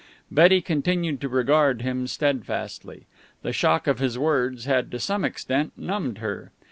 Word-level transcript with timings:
Betty 0.31 0.61
continued 0.61 1.21
to 1.21 1.29
regard 1.29 1.83
him 1.83 2.07
steadfastly. 2.07 3.05
The 3.43 3.53
shock 3.53 3.85
of 3.85 3.99
his 3.99 4.17
words 4.17 4.65
had 4.65 4.89
to 4.89 4.99
some 4.99 5.23
extent 5.23 5.73
numbed 5.77 6.17
her. 6.17 6.51